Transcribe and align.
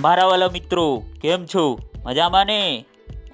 મારા 0.00 0.26
વાલા 0.26 0.48
મિત્રો, 0.48 1.02
કેમ 1.20 1.46
છો? 1.46 1.78
મજામાં 2.04 2.46
ને? 2.46 2.84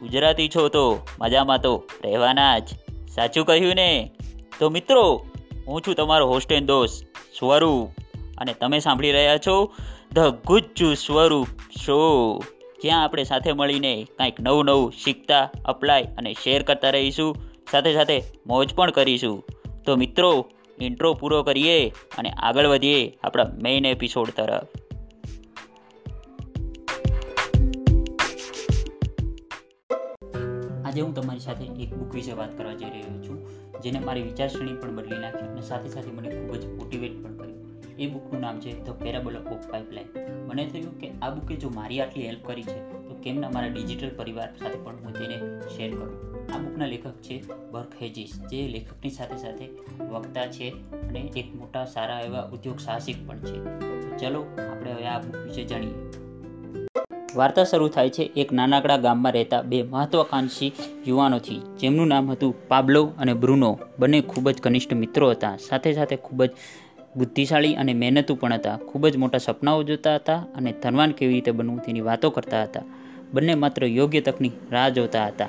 ગુજરાતી 0.03 0.49
છો 0.49 0.69
તો 0.69 0.99
મજામાં 1.21 1.61
તો 1.61 1.85
રહેવાના 2.05 2.59
જ. 2.59 2.69
સાચું 3.15 3.47
કહ્યું 3.47 3.75
ને? 3.75 4.11
તો 4.59 4.71
મિત્રો, 4.71 5.27
હું 5.67 5.83
છું 5.83 5.95
તમારો 5.95 6.27
હોસ્ટ 6.27 6.53
એન્ડ 6.53 6.67
દોસ્ત 6.67 7.05
સ્વરૂપ 7.39 7.91
અને 8.39 8.53
તમે 8.53 8.79
સાંભળી 8.79 9.13
રહ્યા 9.13 9.39
છો 9.39 9.75
ધ 10.13 10.19
ગુજ્જુ 10.19 10.95
સ્વરૂપ 10.95 11.47
શો 11.85 12.41
જ્યાં 12.83 13.05
આપણે 13.05 13.25
સાથે 13.25 13.53
મળીને 13.53 14.07
કંઈક 14.19 14.41
નવું 14.41 14.65
નવું 14.65 14.93
શીખતા 15.05 15.51
અપ્લાય 15.65 16.03
અને 16.03 16.35
શેર 16.43 16.63
કરતા 16.63 16.91
રહીશું, 16.91 17.37
સાથે 17.71 17.95
સાથે 17.95 18.23
મોજ 18.47 18.75
પણ 18.75 18.91
કરીશું. 18.91 19.45
તો 19.87 19.97
મિત્રો 19.97 20.51
ઇન્ટ્રો 20.81 21.15
પૂરો 21.15 21.43
કરીએ 21.43 21.89
અને 22.19 22.31
આગળ 22.31 22.67
વધીએ 22.67 23.19
આપણા 23.25 23.45
મેઇન 23.63 23.87
એપિસોડ 23.87 24.31
તરફ. 24.31 24.86
આજે 30.97 31.05
હું 31.05 31.15
તમારી 31.17 31.45
સાથે 31.45 31.65
એક 31.85 31.91
બુક 31.95 32.15
વિશે 32.19 32.35
વાત 32.37 32.53
કરવા 32.59 32.77
જઈ 32.83 32.91
રહ્યો 32.93 33.17
છું, 33.25 33.41
જેને 33.85 33.99
મારી 34.05 34.23
વિચારસરણી 34.23 34.77
પણ 34.83 34.95
બદલી 34.99 35.19
નાખી 35.25 35.49
અને 35.49 35.65
સાથે 35.71 35.89
સાથે 35.95 36.09
મને 36.11 36.31
ખૂબ 36.35 36.55
જ 36.57 36.71
મોટિવેટ 36.77 37.19
પણ 37.23 37.35
કર્યું. 37.41 37.59
એ 37.99 38.07
બુકનું 38.07 38.41
નામ 38.41 38.61
છે 38.61 38.73
ધ 38.87 39.03
પેરાબલ 39.03 39.37
ઓફ 39.41 39.67
પાઇપલાઇન 39.73 40.09
મને 40.49 40.67
થયું 40.67 40.95
કે 41.03 41.13
આ 41.23 41.31
બુકે 41.31 41.55
જો 41.57 41.73
મારી 41.77 42.01
આટલી 42.01 42.27
હેલ્પ 42.31 42.49
કરી 42.49 42.63
છે, 42.63 42.79
તો 43.09 43.19
કેમ 43.27 43.43
ના 43.45 43.53
મારા 43.57 43.75
ડિજિટલ 43.77 44.17
પરિવાર 44.17 44.49
સાથે 44.63 44.79
પણ 44.85 45.05
હું 45.05 45.13
તેને 45.21 45.37
શેર 45.77 45.91
કરું? 45.93 46.15
આ 46.55 46.59
બુકના 46.59 46.91
લેખક 46.95 47.23
છે 47.23 47.41
બર્ક 47.73 48.03
હેજીસ, 48.03 48.37
જે 48.51 48.63
લેખકની 48.69 49.17
સાથે 49.21 49.37
સાથે 49.37 49.67
વક્તા 50.15 50.47
છે 50.59 50.75
અને 51.03 51.23
એક 51.37 51.55
મોટા 51.55 51.87
સારા 51.97 52.21
એવા 52.21 52.47
ઉદ્યોગ 52.53 52.81
સાહસિક 52.81 53.27
પણ 53.27 53.39
છે. 53.49 53.59
ચલો, 54.19 54.47
આપણે 54.71 54.93
હવે 54.93 55.05
આ 55.15 55.19
બુક 55.19 55.37
વિશે 55.45 55.65
જાણીએ. 55.65 55.95
વાર્તા 57.37 57.65
શરૂ 57.65 57.89
થાય 57.89 58.11
છે 58.11 58.23
એક 58.23 58.53
નાનકડા 58.53 58.97
ગામમાં 58.97 59.33
રહેતા 59.33 59.63
બે 59.63 59.83
મહત્વાકાંક્ષી 59.83 60.73
યુવાનોથી. 61.09 61.61
જેમનું 61.81 62.09
નામ 62.09 62.31
હતું 62.31 62.69
પાબ્લો 62.69 63.13
અને 63.19 63.35
બ્રુનો. 63.35 63.79
બંને 63.99 64.21
ખૂબ 64.21 64.51
જ 64.51 64.61
ઘનિષ્ઠ 64.63 64.93
મિત્રો 64.93 65.31
હતા. 65.31 65.57
સાથે 65.69 65.93
સાથે 65.93 66.17
ખૂબ 66.17 66.45
જ 66.45 66.51
બુદ્ધિશાળી 67.17 67.75
અને 67.75 67.95
મહેનતુ 67.95 68.35
પણ 68.35 68.53
હતા. 68.53 68.77
ખૂબ 68.77 69.09
જ 69.09 69.17
મોટા 69.17 69.39
સપનાઓ 69.39 69.83
જોતા 69.83 70.15
હતા 70.15 70.37
અને 70.57 70.75
ધનવાન 70.83 71.11
કેવી 71.11 71.35
રીતે 71.35 71.51
બનવું 71.51 71.79
તેની 71.79 72.01
વાતો 72.01 72.31
કરતા 72.31 72.63
હતા. 72.63 72.83
બંને 73.33 73.55
માત્ર 73.55 73.85
યોગ્ય 73.85 74.21
તકની 74.21 74.51
રાહ 74.71 74.89
જોતા 74.89 75.27
હતા. 75.27 75.49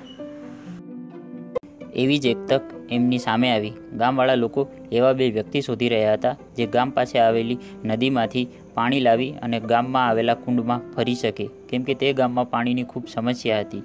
એવી 1.96 2.18
જ 2.18 2.26
એક 2.26 2.38
તક 2.48 2.62
એમની 2.90 3.18
સામે 3.18 3.52
આવી. 3.52 3.74
ગામવાળા 3.94 4.36
લોકો 4.36 4.68
એવા 4.92 5.14
બે 5.14 5.32
વ્યક્તિ 5.32 5.62
શોધી 5.62 5.90
રહ્યા 5.90 6.14
હતા 6.14 6.36
જે 6.58 6.66
ગામ 6.66 6.90
પાસે 6.90 7.20
આવેલી 7.20 7.58
નદીમાંથી 7.86 8.48
પાણી 8.78 9.00
લાવી 9.00 9.32
અને 9.44 9.60
ગામમાં 9.72 10.08
આવેલા 10.08 10.38
કુંડમાં 10.42 10.82
ફરી 10.96 11.16
શકે. 11.16 11.46
કેમ 11.70 11.88
કે 11.88 11.94
તે 12.04 12.14
ગામમાં 12.20 12.50
પાણીની 12.50 12.84
ખૂબ 12.84 13.08
સમસ્યા 13.14 13.60
હતી. 13.60 13.84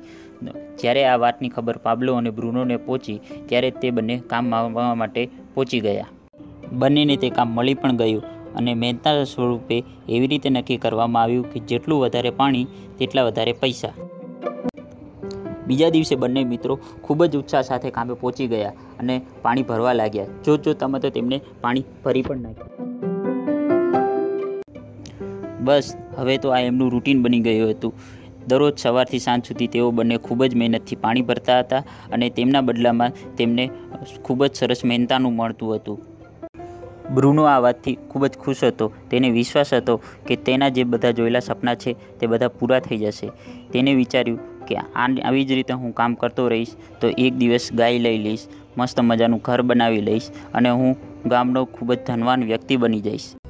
જ્યારે 0.81 1.05
આ 1.05 1.17
વાતની 1.17 1.49
ખબર 1.49 1.77
પાબ્લો 1.77 2.15
અને 2.15 2.31
બ્રુનોને 2.31 2.77
પહોંચી, 2.77 3.19
ત્યારે 3.47 3.71
તે 3.71 3.91
બંને 3.91 4.19
કામ 4.27 4.51
માંગવા 4.51 4.95
માટે 4.95 5.27
પહોંચી 5.55 5.81
ગયા. 5.81 6.07
બંનેને 6.73 7.17
તે 7.17 7.31
કામ 7.31 7.49
મળી 7.55 7.75
પણ 7.75 7.97
ગયું 7.97 8.23
અને 8.57 8.75
મહેનતા 8.75 9.25
સ્વરૂપે 9.25 9.83
એવી 10.09 10.27
રીતે 10.27 10.51
નક્કી 10.51 10.77
કરવામાં 10.77 11.23
આવ્યું 11.23 11.53
કે 11.53 11.61
જેટલું 11.61 12.01
વધારે 12.01 12.31
પાણી, 12.31 12.67
તેટલા 12.99 13.25
વધારે 13.25 13.53
પૈસા. 13.53 13.95
બીજા 15.67 15.89
દિવસે 15.89 16.17
બંને 16.17 16.45
મિત્રો 16.45 16.81
ખૂબ 17.03 17.25
જ 17.25 17.37
ઉત્સાહ 17.37 17.63
સાથે 17.63 17.91
કામે 17.91 18.15
પહોંચી 18.15 18.47
ગયા 18.47 18.73
અને 19.01 19.21
પાણી 19.43 19.63
ભરવા 19.63 19.93
લાગ્યા. 19.93 20.33
જો 20.45 20.57
જો, 20.57 20.73
તમે 20.75 20.99
તો 20.99 21.11
તેમને 21.11 21.41
પાણી 21.61 21.85
ભરી 22.05 22.23
પણ 22.23 22.37
નાખ્યું. 22.39 22.92
બસ, 25.65 25.97
હવે 26.19 26.39
તો 26.39 26.49
આ 26.51 26.61
એમનું 26.61 26.93
રૂટીન 26.93 27.23
બની 27.23 27.41
ગયું 27.41 27.71
હતું. 27.71 27.95
દરરોજ 28.49 28.79
સવારથી 28.79 29.19
સાંજ 29.19 29.45
સુધી 29.49 29.67
તેઓ 29.67 29.91
બંને 29.91 30.17
ખૂબ 30.17 30.45
જ 30.45 30.57
મહેનતથી 30.57 30.97
પાણી 30.97 31.23
ભરતા 31.23 31.59
હતા 31.59 31.83
અને 32.13 32.31
તેમના 32.31 32.61
બદલામાં 32.61 33.13
તેમને 33.37 33.71
ખૂબ 34.25 34.47
જ 34.47 34.55
સરસ 34.55 34.85
મહેનતાનું 34.85 35.37
મળતું 35.37 35.75
હતું. 35.75 35.99
બ્રુનો 37.15 37.43
આ 37.43 37.59
વાતથી 37.59 37.95
ખૂબ 38.09 38.27
જ 38.27 38.39
ખુશ 38.39 38.65
હતો. 38.65 38.93
તેને 39.11 39.31
વિશ્વાસ 39.31 39.75
હતો 39.75 40.01
કે 40.27 40.37
તેના 40.37 40.69
જે 40.69 40.85
બધા 40.85 41.11
જોયેલા 41.11 41.41
સપના 41.41 41.75
છે 41.75 41.93
તે 42.21 42.27
બધા 42.27 42.49
પૂરા 42.49 42.81
થઈ 42.81 42.97
જશે. 42.97 43.29
તેને 43.73 43.95
વિચાર્યું 43.95 44.65
કે 44.67 44.77
આ 44.77 45.07
આવી 45.25 45.45
જ 45.45 45.53
રીતે 45.53 45.75
હું 45.75 45.95
કામ 45.95 46.15
કરતો 46.15 46.49
રહીશ 46.49 46.75
તો 47.01 47.09
એક 47.19 47.37
દિવસ 47.37 47.71
ગાય 47.75 47.99
લઈ 47.99 48.19
લઈશ, 48.19 48.47
મસ્ત 48.79 49.01
મજાનું 49.01 49.41
ઘર 49.45 49.63
બનાવી 49.63 50.01
લઈશ 50.01 50.29
અને 50.55 50.71
હું 50.71 50.97
ગામનો 51.27 51.65
ખૂબ 51.65 51.93
જ 51.93 51.99
ધનવાન 52.07 52.45
વ્યક્તિ 52.45 52.77
બની 52.77 53.01
જઈશ. 53.01 53.42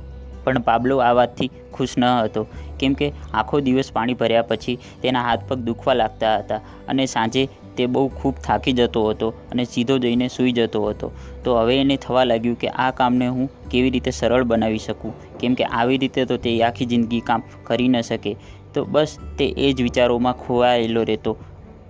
પણ 0.45 0.59
પાબલો 0.59 0.99
આ 0.99 1.13
વાતથી 1.13 1.51
ખુશ 1.73 1.99
ન 1.99 2.05
હતો. 2.05 2.47
કેમ 2.81 2.93
કે 2.93 3.13
આખો 3.35 3.61
દિવસ 3.61 3.93
પાણી 3.93 4.15
ભર્યા 4.15 4.43
પછી 4.43 4.79
તેના 5.03 5.23
હાથ 5.23 5.49
પગ 5.49 5.59
દુખવા 5.59 5.95
લાગતા 5.95 6.39
હતા 6.39 6.61
અને 6.89 7.07
સાંજે 7.07 7.49
તે 7.77 7.87
બહુ 7.87 8.09
ખૂબ 8.09 8.35
થાકી 8.35 8.73
જતો 8.73 9.09
હતો 9.09 9.29
અને 9.53 9.65
સીધો 9.65 9.99
જઈને 9.99 10.29
સૂઈ 10.29 10.53
જતો 10.53 10.85
હતો. 10.87 11.13
તો 11.45 11.57
હવે 11.57 11.81
એને 11.81 11.97
થવા 11.97 12.25
લાગ્યું 12.25 12.59
કે 12.59 12.69
આ 12.69 12.91
કામને 12.91 13.29
હું 13.29 13.69
કેવી 13.69 13.91
રીતે 13.91 14.11
સરળ 14.11 14.43
બનાવી 14.43 14.79
શકું? 14.79 15.39
કેમ 15.39 15.55
કે 15.55 15.65
આવી 15.65 15.99
રીતે 15.99 16.25
તો 16.25 16.37
તે 16.37 16.63
આખી 16.63 16.87
જિંદગી 16.87 17.21
કામ 17.21 17.43
કરી 17.65 17.89
ન 17.89 18.01
શકે. 18.01 18.37
તો 18.75 18.85
બસ 18.85 19.19
તે 19.39 19.45
એ 19.45 19.73
જ 19.73 19.83
વિચારોમાં 19.83 20.33
ખોવાયેલો 20.33 21.03
રહેતો. 21.03 21.37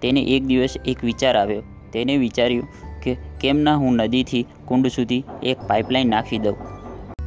તેને 0.03 0.21
એક 0.21 0.45
દિવસ 0.45 0.77
એક 0.87 1.05
વિચાર 1.05 1.37
આવ્યો. 1.37 1.63
તેને 1.93 2.17
વિચાર્યું 2.17 2.69
કે 3.03 3.17
કેમ 3.41 3.59
ના 3.59 3.75
હું 3.75 3.97
નદીથી 3.97 4.47
કુંડ 4.65 4.87
સુધી 4.87 5.25
એક 5.43 5.59
પાઇપલાઇન 5.67 6.09
નાખી 6.09 6.39
દઉં? 6.39 6.82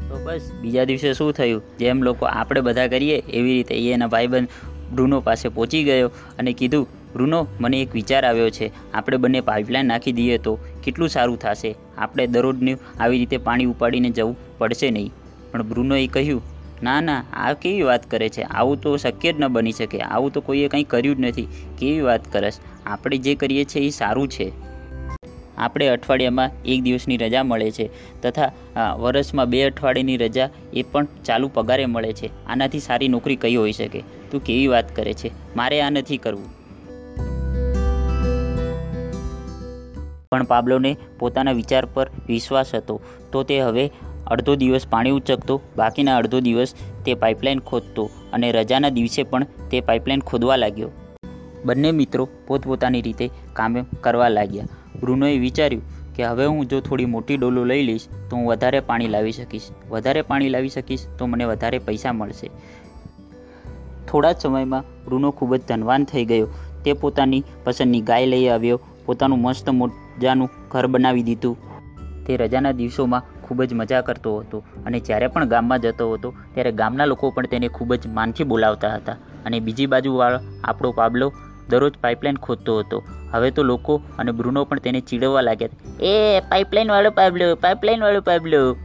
તો 0.10 0.20
બસ, 0.24 0.52
બીજા 0.62 0.84
દિવસે 0.84 1.14
શું 1.14 1.34
થયું? 1.34 1.62
જેમ 1.80 2.04
લોકો 2.04 2.26
આપણે 2.26 2.62
બધા 2.62 2.88
કરીએ, 2.88 3.18
એવી 3.18 3.54
રીતે 3.54 3.76
એ 3.76 3.94
એના 3.94 4.08
ભાઈબંધ 4.08 4.48
બ્રુનો 4.92 5.22
પાસે 5.22 5.50
પહોંચી 5.50 5.84
ગયો 5.84 6.08
અને 6.40 6.54
કીધું 6.54 6.88
બ્રુનો 7.14 7.48
મને 7.60 7.82
એક 7.82 7.94
વિચાર 7.94 8.26
આવ્યો 8.26 8.50
છે. 8.50 8.92
આપણે 8.94 9.18
બંને 9.18 9.42
પાઇપલાઇન 9.42 9.86
નાખી 9.86 10.12
દઈએ 10.12 10.38
તો 10.38 10.60
કેટલું 10.84 11.10
સારું 11.10 11.40
થશે? 11.40 11.76
આપણે 11.98 12.28
દરરોજનું 12.28 12.80
આવી 13.00 13.18
રીતે 13.18 13.38
પાણી 13.38 13.66
ઉપાડીને 13.66 14.10
જવું 14.10 14.58
પડશે 14.58 14.92
નહીં. 14.92 15.12
પણ 15.52 15.64
બ્રુનોએ 15.64 16.08
કહ્યું, 16.08 16.42
ના 16.84 17.02
ના, 17.02 17.24
આ 17.34 17.54
કેવી 17.54 17.82
વાત 17.82 18.12
કરે 18.12 18.30
છે? 18.30 18.42
આવું 18.42 18.82
તો 18.82 18.98
શક્ય 18.98 19.34
જ 19.34 19.36
ન 19.40 19.48
બની 19.48 19.72
શકે. 19.72 20.00
આવું 20.00 20.32
તો 20.32 20.42
કોઈએ 20.42 20.68
કંઈ 20.68 20.84
કર્યું 20.84 21.16
જ 21.16 21.20
નથી. 21.20 21.48
કેવી 21.78 22.02
વાત 22.02 22.32
કરસ? 22.32 22.60
આપણે 22.86 23.18
જે 23.18 23.36
કરીએ 23.36 23.66
છીએ 23.66 23.88
એ 23.88 23.90
સારું 23.90 24.28
છે. 24.28 24.75
આપણે 25.58 25.88
અઠવાડિયામાં 25.88 26.50
એક 26.66 26.84
દિવસની 26.84 27.18
રજા 27.18 27.44
મળે 27.44 27.70
છે 27.72 27.86
તથા 28.24 28.52
વર્ષમાં 29.04 29.50
બે 29.50 29.64
અઠવાડિયાની 29.64 30.18
રજા 30.18 30.50
એ 30.74 30.84
પણ 30.92 31.08
ચાલુ 31.26 31.48
પગારે 31.54 31.86
મળે 31.86 32.12
છે. 32.14 32.30
આનાથી 32.48 32.80
સારી 32.80 33.08
નોકરી 33.08 33.36
કઈ 33.36 33.56
હોઈ 33.56 33.72
શકે? 33.72 34.02
તું 34.32 34.44
કેવી 34.44 34.68
વાત 34.68 34.96
કરે 34.96 35.14
છે? 35.14 35.32
મારે 35.56 35.82
આ 35.82 35.90
નથી 35.90 36.18
કરવું. 36.18 36.50
પણ 40.32 40.44
પાબ્લોને 40.44 40.92
પોતાના 41.20 41.52
વિચાર 41.52 41.86
પર 41.86 42.08
વિશ્વાસ 42.28 42.76
હતો, 42.76 42.96
તો 43.32 43.44
તે 43.44 43.62
હવે 43.62 43.86
અડધો 44.28 44.56
દિવસ 44.56 44.88
પાણી 44.90 45.12
ઉચકતો, 45.12 45.56
બાકીના 45.78 46.18
અડધો 46.18 46.40
દિવસ 46.40 46.76
તે 47.06 47.14
પાઇપલાઇન 47.14 47.60
ખોદતો 47.60 48.06
અને 48.34 48.48
રજાના 48.52 48.90
દિવસે 48.90 49.24
પણ 49.24 49.46
તે 49.72 49.82
પાઇપલાઇન 49.82 50.22
ખોદવા 50.22 50.58
લાગ્યો. 50.64 50.90
બંને 51.66 51.92
મિત્રો 51.92 52.26
પોતપોતાની 52.48 53.02
રીતે 53.02 53.30
કામ 53.54 53.78
કરવા 54.02 54.30
લાગ્યા. 54.30 54.68
બ્રુનોએ 55.06 55.38
વિચાર્યું 55.38 55.84
કે 56.16 56.24
હવે 56.24 56.46
હું 56.46 56.66
જો 56.66 56.80
થોડી 56.80 57.06
મોટી 57.06 57.38
ડોલો 57.38 57.64
લઈ 57.66 57.84
લઈશ, 57.84 58.08
તો 58.30 58.36
હું 58.36 58.48
વધારે 58.48 58.80
પાણી 58.80 59.08
લાવી 59.08 59.32
શકીશ. 59.32 59.62
વધારે 59.90 60.22
પાણી 60.22 60.50
લાવી 60.50 60.70
શકીશ, 60.70 61.08
તો 61.20 61.26
મને 61.26 61.46
વધારે 61.46 61.80
પૈસા 61.80 62.14
મળશે. 62.14 62.50
થોડા 64.08 64.32
જ 64.32 64.38
સમયમાં 64.38 64.84
બ્રુનો 65.06 65.32
ખૂબ 65.32 65.56
જ 65.56 65.62
ધનવાન 65.68 66.04
થઈ 66.04 66.26
ગયો. 66.26 66.48
તે 66.86 66.94
પોતાની 66.94 67.44
પસંદની 67.64 68.02
ગાય 68.02 68.26
લઈ 68.26 68.48
આવ્યો, 68.48 68.80
પોતાનું 69.06 69.42
મસ્ત 69.42 69.70
મજાનું 69.70 70.50
ઘર 70.72 70.88
બનાવી 70.88 71.24
દીધું. 71.24 71.58
તે 72.26 72.38
રજાના 72.38 72.72
દિવસોમાં 72.72 73.24
ખૂબ 73.44 73.64
જ 73.64 73.74
મજા 73.74 74.02
કરતો 74.02 74.38
હતો 74.38 74.64
અને 74.86 75.00
જ્યારે 75.00 75.28
પણ 75.28 75.46
ગામમાં 75.46 75.80
જતો 75.80 76.14
હતો, 76.14 76.34
ત્યારે 76.54 76.72
ગામના 76.72 77.06
લોકો 77.06 77.30
પણ 77.30 77.46
તેને 77.46 77.68
ખૂબ 77.68 77.94
જ 77.94 78.08
માનથી 78.08 78.44
બોલાવતા 78.44 78.96
હતા. 78.96 79.16
અને 79.46 79.60
બીજી 79.60 79.86
બાજુવાળો, 79.86 80.40
આપણો 80.64 80.92
પાબલો 80.92 81.34
દરરોજ 81.70 81.94
પાઇપલાઇન 82.02 82.38
ખોદતો 82.38 82.80
હતો. 82.80 83.04
હવે 83.32 83.52
તો 83.52 83.64
લોકો 83.64 84.02
અને 84.20 84.32
બ્રુનો 84.32 84.66
પણ 84.66 84.80
તેને 84.80 85.00
ચીડવવા 85.02 85.42
લાગ્યા 85.42 85.70
એ 86.02 86.40
પાઇપલાઇન 86.40 86.92
વાળો 86.92 87.12
પાબલો 87.12 87.56
પાઇપલાઇન 87.56 88.04
વાળો 88.04 88.22
પાબલો. 88.22 88.76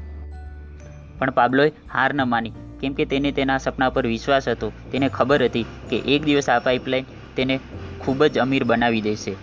પણ 1.19 1.31
પાબલોએ 1.31 1.73
હાર 1.93 2.15
ન 2.15 2.23
માની. 2.29 2.53
કેમ 2.81 2.93
કે 2.93 3.05
તેને 3.05 3.33
તેના 3.33 3.59
સપના 3.59 3.91
પર 3.91 4.07
વિશ્વાસ 4.07 4.49
હતો. 4.49 4.73
તેને 4.93 5.09
ખબર 5.09 5.43
હતી 5.45 5.67
કે 5.91 5.97
એક 5.97 6.25
દિવસ 6.25 6.49
આ 6.49 6.59
પાઇપલાઇન 6.59 7.05
તેને 7.37 7.61
ખૂબ 7.99 8.25
જ 8.25 8.39
અમીર 8.39 8.65
બનાવી 8.65 9.01
દેશે. 9.01 9.35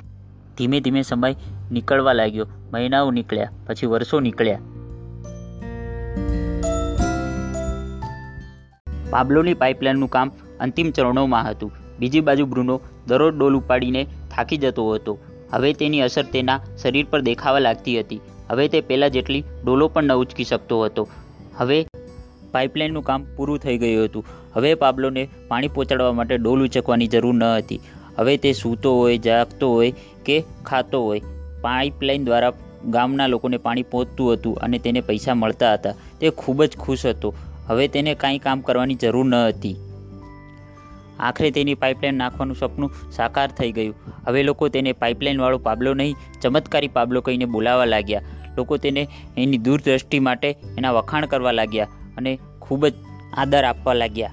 ધીમે 0.57 0.79
ધીમે 0.79 1.01
સમય 1.01 1.35
નીકળવા 1.71 2.13
લાગ્યો. 2.13 2.47
મહિનાઓ 2.73 3.11
નીકળ્યા, 3.11 3.51
પછી 3.67 3.85
વર્ષો 3.85 4.19
નીકળ્યા. 4.19 4.59
પાબલોની 9.09 9.53
પાઇપલાઇનનું 9.53 10.09
કામ 10.09 10.31
અંતિમ 10.59 10.91
ચરણોમાં 10.91 11.49
હતું. 11.49 11.71
બીજી 11.99 12.21
બાજુ 12.21 12.45
બ્રુનો 12.45 12.81
દરરોજ 13.07 13.35
ડોલ 13.35 13.55
ઉપાડીને 13.55 14.07
થાકી 14.31 14.57
જતો 14.57 14.93
હતો. 14.93 15.17
હવે 15.51 15.73
તેની 15.73 16.01
અસર 16.01 16.23
તેના 16.23 16.61
શરીર 16.81 17.05
પર 17.09 17.21
દેખાવા 17.21 17.59
લાગતી 17.59 17.99
હતી. 17.99 18.19
હવે 18.49 18.67
તે 18.67 18.81
પહેલાં 18.81 19.09
જેટલી 19.09 19.43
ડોલો 19.65 19.87
પણ 19.87 20.03
ન 20.03 20.13
ઉચકી 20.13 20.43
શકતો 20.43 20.83
હતો. 20.83 21.07
હવે 21.55 21.85
પાઇપલાઇનનું 22.51 23.03
કામ 23.03 23.25
પૂરું 23.35 23.59
થઈ 23.59 23.77
ગયું 23.77 24.05
હતું. 24.05 24.25
હવે 24.53 24.73
પાબલોને 24.73 25.29
પાણી 25.47 25.67
પહોંચાડવા 25.67 26.11
માટે 26.11 26.37
ડોલ 26.37 26.63
ઉચકવાની 26.63 27.07
જરૂર 27.07 27.33
ન 27.33 27.43
હતી. 27.43 27.79
હવે 28.17 28.37
તે 28.37 28.53
સૂતો 28.53 28.95
હોય, 28.95 29.17
જાગતો 29.17 29.73
હોય 29.73 29.93
કે 30.25 30.43
ખાતો 30.65 31.03
હોય, 31.03 31.21
પાઇપલાઇન 31.61 32.25
દ્વારા 32.25 32.53
ગામના 32.85 33.27
લોકોને 33.27 33.57
પાણી 33.57 33.83
પહોંચતું 33.83 34.33
હતું 34.33 34.55
અને 34.55 34.79
તેને 34.79 35.01
પૈસા 35.01 35.33
મળતા 35.33 35.73
હતા. 35.73 35.93
તે 36.19 36.29
ખૂબ 36.29 36.63
જ 36.63 36.77
ખુશ 36.77 37.05
હતો. 37.05 37.33
હવે 37.67 37.87
તેને 37.87 38.15
કાંઈ 38.15 38.39
કામ 38.39 38.61
કરવાની 38.61 38.95
જરૂર 38.95 39.25
ન 39.25 39.35
હતી. 39.35 39.75
આખરે 41.19 41.51
તેની 41.51 41.75
પાઇપલાઇન 41.75 42.15
નાખવાનું 42.15 42.55
સપનું 42.55 43.11
સાકાર 43.11 43.51
થઈ 43.51 43.71
ગયું. 43.71 43.95
હવે 44.27 44.43
લોકો 44.43 44.69
તેને 44.69 44.91
પાઇપલાઇનવાળો 44.91 45.57
પાબલો 45.57 45.93
નહીં, 45.93 46.15
ચમત્કારી 46.41 46.87
પાબલો 46.87 47.21
કહીને 47.21 47.45
બોલાવા 47.45 47.85
લાગ્યા. 47.85 48.21
લોકો 48.57 48.77
તેને 48.77 49.07
એની 49.37 49.57
દૂરદ્રષ્ટિ 49.57 50.19
માટે 50.19 50.55
એના 50.77 50.91
વખાણ 50.91 51.25
કરવા 51.25 51.51
લાગ્યા 51.51 51.87
અને 52.17 52.39
ખૂબ 52.59 52.87
જ 52.87 52.93
આદર 53.33 53.63
આપવા 53.63 53.93
લાગ્યા. 53.93 54.31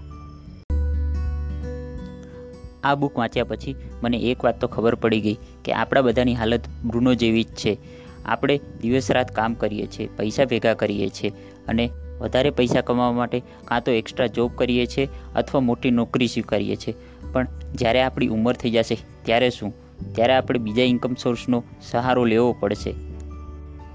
આ 2.85 2.95
બુક 2.95 3.19
વાંચ્યા 3.19 3.45
પછી 3.45 3.77
મને 4.03 4.17
એક 4.19 4.45
વાત 4.45 4.61
તો 4.61 4.67
ખબર 4.67 4.95
પડી 4.95 5.21
ગઈ 5.21 5.37
કે 5.65 5.73
આપણા 5.73 6.01
બધાની 6.01 6.35
હાલત 6.35 6.61
બ્રુનો 6.85 7.15
જેવી 7.15 7.45
જ 7.45 7.47
છે. 7.47 7.79
આપણે 8.25 8.61
દિવસ 8.81 9.11
રાત 9.11 9.33
કામ 9.33 9.55
કરીએ 9.55 9.87
છીએ, 9.87 10.09
પૈસા 10.17 10.45
ભેગા 10.45 10.75
કરીએ 10.75 11.09
છીએ 11.09 11.31
અને 11.69 11.91
વધારે 12.21 12.51
પૈસા 12.51 12.81
કમાવા 12.81 13.13
માટે 13.13 13.43
કાં 13.65 13.85
તો 13.85 13.93
એક્સ્ટ્રા 13.93 14.27
જોબ 14.27 14.53
કરીએ 14.55 14.87
છીએ 14.87 15.09
અથવા 15.35 15.61
મોટી 15.61 15.91
નોકરી 15.91 16.27
સ્વીકારીએ 16.27 16.77
છીએ. 16.77 16.95
પણ 17.33 17.47
જ્યારે 17.75 18.03
આપણી 18.03 18.29
ઉંમર 18.29 18.55
થઈ 18.55 18.71
જશે, 18.71 18.99
ત્યારે 19.23 19.51
શું? 19.51 19.73
ત્યારે 20.15 20.33
આપણે 20.33 20.59
બીજા 20.59 20.83
ઇન્કમ 20.83 21.15
સોર્સનો 21.15 21.65
સહારો 21.83 22.25
લેવો 22.25 22.57
પડશે. 22.61 22.95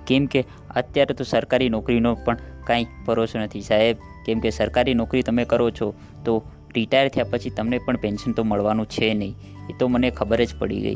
કેમ 0.07 0.25
કે 0.25 0.43
અત્યારે 0.75 1.13
તો 1.13 1.23
સરકારી 1.23 1.69
નોકરીનો 1.69 2.17
પણ 2.25 2.37
કાંઈ 2.67 2.85
ભરોસો 3.05 3.39
નથી. 3.39 3.61
સાહેબ, 3.61 3.97
કેમ 4.25 4.39
કે 4.39 4.49
સરકારી 4.49 4.93
નોકરી 4.93 5.21
તમે 5.21 5.45
કરો 5.45 5.69
છો, 5.69 5.93
તો 6.25 6.43
રિટાયર 6.75 7.09
થયા 7.09 7.23
પછી 7.23 7.49
તમને 7.49 7.77
પણ 7.77 7.97
પેન્શન 7.97 8.31
તો 8.31 8.43
મળવાનું 8.43 8.85
છે 8.85 9.13
નહીં. 9.13 9.35
એ 9.69 9.73
તો 9.79 9.87
મને 9.87 10.09
ખબર 10.09 10.43
જ 10.43 10.55
પડી 10.59 10.81
ગઈ. 10.81 10.95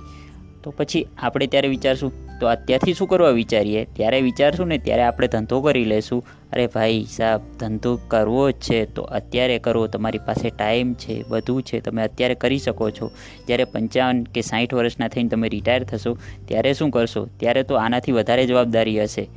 તો 0.64 0.72
પછી 0.72 1.08
આપણે 1.18 1.48
ત્યારે 1.48 1.68
વિચારશું, 1.68 2.40
તો 2.40 2.48
અત્યારથી 2.48 2.94
શું 2.94 3.08
કરવા 3.08 3.30
વિચારીએ? 3.30 3.86
ત્યારે 3.94 4.22
વિચારશું 4.22 4.68
ને 4.68 4.78
ત્યારે 4.78 5.04
આપણે 5.04 5.28
ધંધો 5.28 5.62
કરી 5.62 5.86
લેશું. 5.86 6.26
અરે 6.54 6.68
ભાઈ 6.68 7.04
સાહેબ, 7.04 7.42
ધંધો 7.60 8.00
કરવો 8.08 8.52
જ 8.52 8.54
છે, 8.54 8.86
તો 8.86 9.02
અત્યારે 9.02 9.60
કરો, 9.60 9.88
તમારી 9.88 10.18
પાસે 10.18 10.50
ટાઈમ 10.50 10.94
છે, 10.94 11.24
બધું 11.24 11.64
છે, 11.64 11.80
તમે 11.80 12.04
અત્યારે 12.04 12.36
કરી 12.36 12.58
શકો 12.58 12.90
છો. 12.90 13.12
જ્યારે 13.48 13.64
પંચાવન 13.64 14.24
કે 14.24 14.42
સાઠ 14.42 14.74
વર્ષના 14.74 15.08
થઈને 15.08 15.30
તમે 15.30 15.50
રિટાયર 15.50 15.84
થશો, 15.84 16.18
ત્યારે 16.46 16.74
શું 16.74 16.92
કરશો? 16.92 17.28
ત્યારે 17.38 17.64
તો 17.64 17.76
આનાથી 17.76 18.12
વધારે 18.12 18.46
જવાબદારી 18.46 19.04
હશે. 19.04 19.30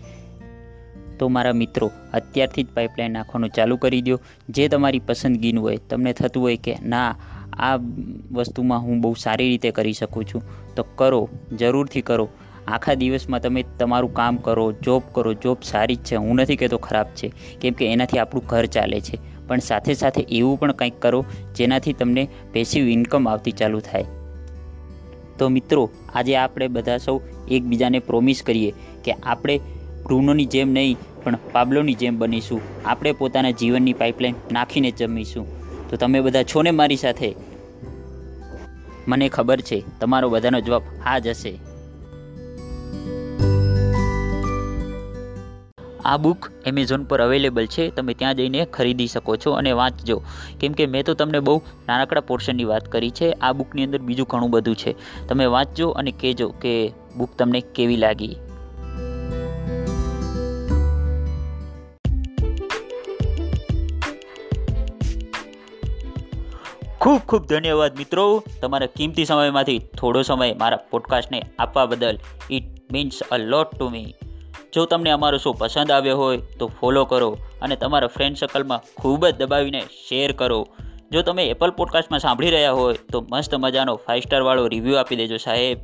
તો 1.19 1.29
મારા 1.29 1.53
મિત્રો, 1.53 1.91
અત્યારથી 2.13 2.63
જ 2.63 2.67
પાઇપલાઇન 2.75 3.13
નાખવાનું 3.13 3.51
ચાલુ 3.51 3.77
કરી 3.77 4.03
દો 4.03 4.21
જે 4.49 4.69
તમારી 4.69 4.99
પસંદગીનું 4.99 5.65
હોય, 5.65 5.79
તમને 5.91 6.13
થતું 6.13 6.43
હોય 6.43 6.57
કે 6.57 6.77
ના 6.87 7.17
આ 7.59 7.77
વસ્તુમાં 8.33 8.81
હું 8.81 9.01
બહુ 9.01 9.15
સારી 9.15 9.49
રીતે 9.49 9.71
કરી 9.71 9.93
શકું 9.93 10.25
છું. 10.25 10.43
તો 10.75 10.87
કરો, 10.95 11.29
જરૂરથી 11.59 12.01
કરો. 12.01 12.29
આખા 12.69 12.95
દિવસમાં 12.95 13.41
તમે 13.41 13.65
તમારું 13.79 14.15
કામ 14.15 14.37
કરો 14.37 14.73
જોબ 14.73 15.03
કરો. 15.13 15.35
જોબ 15.35 15.57
સારી 15.63 15.97
જ 15.97 15.99
છે. 15.99 16.17
હું 16.17 16.37
નથી 16.37 16.57
કહેતો 16.57 16.79
ખરાબ 16.79 17.07
છે. 17.07 17.33
કેમ 17.61 17.73
કે 17.73 17.93
એનાથી 17.93 18.19
આપણું 18.19 18.45
ઘર 18.47 18.67
ચાલે 18.67 19.01
છે. 19.01 19.19
પણ 19.47 19.59
સાથે 19.59 19.95
સાથે 19.95 20.23
એવું 20.23 20.59
પણ 20.59 20.73
કંઈક 20.73 21.03
કરો 21.03 21.25
જેનાથી 21.57 21.93
તમને 21.93 22.29
પેસિવ 22.53 22.89
ઇન્કમ 22.89 23.29
આવતી 23.29 23.51
ચાલુ 23.51 23.81
થાય. 23.81 24.05
તો 25.39 25.49
મિત્રો, 25.49 25.91
આજે 26.15 26.37
આપણે 26.37 26.69
બધા 26.69 26.99
સૌ 26.99 27.21
એકબીજાને 27.51 27.99
પ્રોમિસ 27.99 28.43
કરીએ 28.43 28.73
કે 29.05 29.13
આપણે 29.13 29.61
બ્રુનોની 30.05 30.47
જેમ 30.47 30.73
નહીં, 30.73 30.97
પણ 31.25 31.39
પાબલોની 31.53 31.95
જેમ 31.95 32.19
બનીશું. 32.19 32.61
આપણે 32.85 33.13
પોતાના 33.13 33.51
જીવનની 33.51 33.93
પાઇપલાઇન 33.93 34.35
નાખીને 34.53 34.91
જમીશું. 34.91 35.56
તો 35.91 35.97
તમે 35.97 36.21
બધા 36.21 36.43
છો 36.43 36.63
ને 36.63 36.71
મારી 36.71 36.97
સાથે? 36.97 37.35
મને 39.09 39.29
ખબર 39.29 39.61
છે, 39.61 40.01
તમારો 40.01 40.29
બધાનો 40.29 40.61
જવાબ 40.61 40.83
હા 41.05 41.19
જ 41.19 41.29
હશે. 41.29 41.59
આ 46.05 46.17
બુક 46.17 46.51
એમેઝોન 46.67 47.05
પર 47.05 47.21
અવેલેબલ 47.21 47.67
છે, 47.67 47.91
તમે 47.91 48.15
ત્યાં 48.15 48.35
જઈને 48.35 48.65
ખરીદી 48.65 49.07
શકો 49.07 49.37
છો 49.37 49.51
અને 49.51 49.73
વાંચજો. 49.73 50.23
કેમ 50.61 50.73
કે 50.73 50.87
મેં 50.87 51.05
તો 51.05 51.15
તમને 51.15 51.41
બહુ 51.41 51.63
નાનકડા 51.89 52.21
પોર્શનની 52.21 52.65
વાત 52.65 52.93
કરી 52.93 53.11
છે, 53.11 53.33
આ 53.33 53.53
બુકની 53.53 53.85
અંદર 53.85 53.99
બીજું 53.99 54.27
ઘણું 54.31 54.51
બધું 54.51 54.77
છે. 54.77 54.95
તમે 55.29 55.47
વાંચજો 55.47 55.89
અને 55.89 56.11
કહેજો 56.11 56.49
કે 56.49 56.93
બુક 57.17 57.31
તમને 57.39 57.61
કેવી 57.61 57.97
લાગી. 57.97 58.37
ખૂબ 67.07 67.19
ખૂબ 67.19 67.47
ધન્યવાદ 67.47 67.99
મિત્રો. 67.99 68.43
તમારા 68.63 68.87
કિંમતી 68.87 69.25
સમયમાંથી 69.25 69.79
થોડો 69.79 70.23
સમય 70.23 70.55
મારા 70.55 70.77
પોડકાસ્ટને 70.77 71.43
આપવા 71.59 71.87
બદલ 71.87 72.19
it 72.51 72.65
means 72.93 73.21
a 73.33 73.37
lot 73.37 73.77
to 73.79 73.89
me 73.89 74.15
જો 74.75 74.85
તમને 74.85 75.11
અમારો 75.11 75.39
શો 75.39 75.53
પસંદ 75.53 75.91
આવ્યો 75.91 76.17
હોય 76.17 76.39
તો 76.39 76.67
ફોલો 76.81 77.05
કરો 77.05 77.29
અને 77.63 77.77
તમારા 77.77 78.07
ફ્રેન્ડ 78.07 78.37
સર્કલમાં 78.37 78.81
ખૂબ 78.97 79.27
જ 79.27 79.35
દબાવીને 79.35 79.81
શેર 79.81 80.33
કરો. 80.33 80.67
જો 81.13 81.23
તમે 81.23 81.45
એપલ 81.45 81.71
પોડકાસ્ટમાં 81.71 82.21
સાંભળી 82.21 82.51
રહ્યા 82.51 82.73
હોય 82.73 82.95
તો 83.13 83.27
મસ્ત 83.33 83.55
મજાનો 83.55 83.97
ફાઇવ 83.97 84.21
સ્ટારવાળો 84.21 84.67
રિવ્યૂ 84.69 84.95
આપી 84.95 85.17
દેજો 85.17 85.37
સાહેબ. 85.37 85.79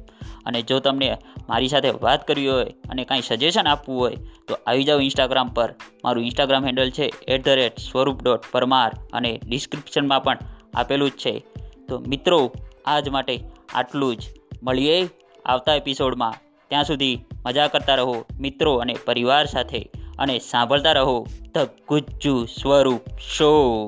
અને 0.47 0.63
જો 0.63 0.79
તમને 0.79 1.19
મારી 1.49 1.69
સાથે 1.69 1.91
વાત 1.91 2.27
કરવી 2.27 2.49
હોય 2.49 2.65
અને 2.65 3.05
કાંઈ 3.05 3.21
સજેશન 3.21 3.67
આપવું 3.67 4.01
હોય 4.01 4.17
તો 4.49 4.59
આવી 4.67 4.85
જાઓ 4.85 5.01
ઇન્સ્ટાગ્રામ 5.01 5.49
પર. 5.49 5.75
મારું 6.05 6.25
ઇન્સ્ટાગ્રામ 6.25 6.67
હેન્ડલ 6.67 6.91
છે 6.91 7.13
at 7.29 7.45
the 7.45 7.49
rate 7.49 7.79
Swaroop 7.79 8.23
dot 8.23 8.51
Parmar 8.53 8.91
અને 9.13 9.41
ડિસ્ક્રિપ્શનમાં 9.47 10.23
પણ 10.25 10.39
આપેલું 10.75 11.11
જ 11.11 11.13
છે. 11.13 11.45
તો 11.89 11.99
મિત્રો, 11.99 12.53
આજ 12.85 13.09
માટે 13.09 13.41
આટલું 13.75 14.17
જ. 14.17 14.21
મળીએ 14.63 15.09
આવતા 15.47 15.75
એપિસોડમાં. 15.75 16.35
ત્યાં 16.69 16.85
સુધી 16.85 17.25
મજા 17.47 17.69
કરતા 17.69 17.95
રહો 17.95 18.25
મિત્રો 18.41 18.75
અને 18.75 18.97
પરિવાર 19.05 19.47
સાથે 19.47 19.91
અને 20.19 20.39
સાંભળતા 20.39 20.93
રહો 20.93 21.27
ધ 21.55 21.59
ગુજ્જુ 21.89 22.45
સ્વરૂપ 22.45 23.01
શો. 23.19 23.87